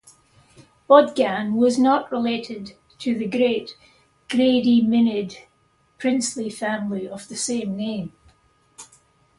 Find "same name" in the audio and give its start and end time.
7.35-8.11